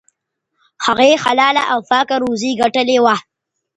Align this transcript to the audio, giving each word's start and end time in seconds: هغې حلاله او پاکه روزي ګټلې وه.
هغې 0.85 1.11
حلاله 1.23 1.63
او 1.73 1.79
پاکه 1.89 2.15
روزي 2.23 2.51
ګټلې 2.61 2.97
وه. 3.03 3.15